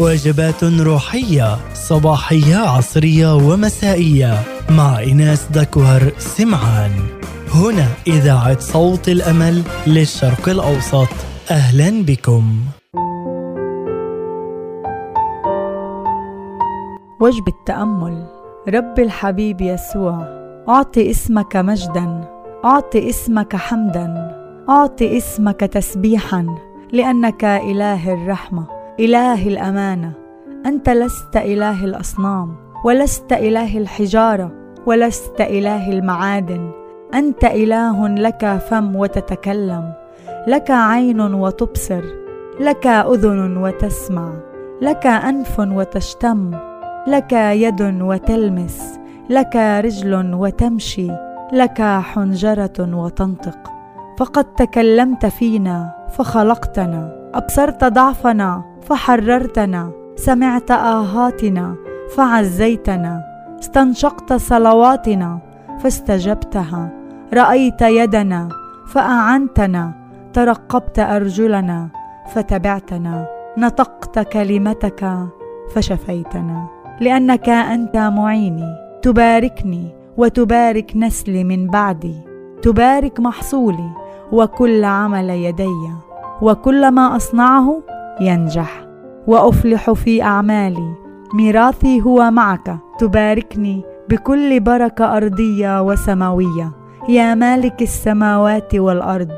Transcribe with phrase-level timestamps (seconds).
[0.00, 4.42] وجبات روحية صباحية عصرية ومسائية.
[4.70, 6.90] مع إناس دكوهر سمعان.
[7.54, 11.08] هنا إذاعة صوت الأمل للشرق الأوسط.
[11.50, 12.60] أهلا بكم.
[17.20, 18.26] وجبة تأمل
[18.68, 20.18] رب الحبيب يسوع
[20.68, 22.24] أعطي اسمك مجدا.
[22.64, 24.36] أعطي اسمك حمدا.
[24.68, 26.46] أعطي اسمك تسبيحا.
[26.92, 28.79] لأنك إله الرحمة.
[29.00, 30.12] إله الأمانة
[30.66, 34.52] أنت لست إله الأصنام ولست إله الحجارة
[34.86, 36.70] ولست إله المعادن.
[37.14, 39.92] أنت إله لك فم وتتكلم
[40.48, 42.04] لك عين وتبصر
[42.60, 44.32] لك أذن وتسمع
[44.82, 46.50] لك أنف وتشتم
[47.06, 48.98] لك يد وتلمس
[49.30, 51.10] لك رجل وتمشي
[51.52, 53.58] لك حنجرة وتنطق.
[54.18, 57.19] فقد تكلمت فينا فخلقتنا.
[57.34, 59.90] أبصرت ضعفنا فحررتنا.
[60.16, 61.74] سمعت آهاتنا
[62.14, 63.24] فعزيتنا.
[63.60, 65.38] استنشقت صلواتنا
[65.80, 66.90] فاستجبتها.
[67.34, 68.48] رأيت يدنا
[68.86, 69.92] فأعنتنا.
[70.32, 71.88] ترقبت أرجلنا
[72.32, 73.26] فتبعتنا.
[73.58, 75.28] نطقت كلمتك
[75.74, 76.66] فشفيتنا.
[77.00, 78.74] لأنك أنت معيني.
[79.02, 82.14] تباركني وتبارك نسلي من بعدي.
[82.62, 83.90] تبارك محصولي
[84.32, 86.09] وكل عمل يدي.
[86.42, 87.82] وكل ما أصنعه
[88.20, 88.86] ينجح.
[89.26, 90.94] وأفلح في أعمالي.
[91.34, 92.76] ميراثي هو معك.
[92.98, 96.70] تباركني بكل بركة أرضية وسماوية.
[97.08, 99.28] يا مالك السماوات والأرض.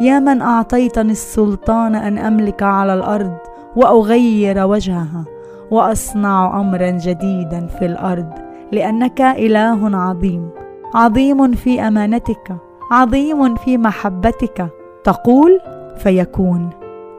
[0.00, 3.36] يا من أعطيتني السلطان أن أملك على الأرض
[3.76, 5.24] وأغير وجهها.
[5.70, 8.30] وأصنع امرا جديدا في الأرض.
[8.72, 10.48] لأنك إله عظيم.
[10.94, 12.56] عظيم في أمانتك.
[12.90, 14.68] عظيم في محبتك.
[15.04, 15.60] تقول
[15.96, 16.70] فيكون.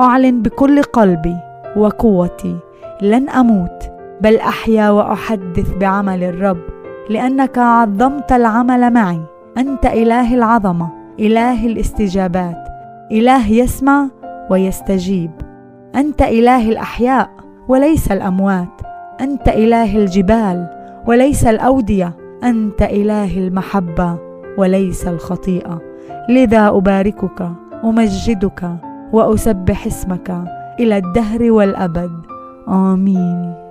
[0.00, 1.36] أعلن بكل قلبي
[1.76, 2.56] وقوتي.
[3.02, 6.60] لن أموت بل أحيا وأحدث بعمل الرب
[7.10, 9.20] لأنك عظمت العمل معي.
[9.58, 10.88] أنت إله العظمة
[11.20, 12.68] إله الاستجابات
[13.12, 14.08] إله يسمع
[14.50, 15.30] ويستجيب.
[15.94, 17.30] أنت إله الأحياء
[17.68, 18.80] وليس الأموات.
[19.20, 20.68] أنت إله الجبال
[21.06, 22.12] وليس الأودية.
[22.44, 24.18] أنت إله المحبة
[24.58, 25.80] وليس الخطيئة.
[26.28, 27.50] لذا أباركك
[27.84, 28.70] أمجدك
[29.12, 30.28] وأسبح اسمك
[30.80, 32.10] إلى الدهر والأبد.
[32.68, 33.65] آمين.